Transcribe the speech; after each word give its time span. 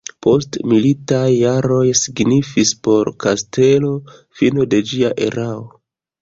Postmilitaj 0.25 1.27
jaroj 1.33 1.81
signifis 1.99 2.71
por 2.87 3.11
kastelo 3.25 3.93
fino 4.41 4.67
de 4.73 4.81
ĝia 4.93 5.13
erao. 5.29 5.63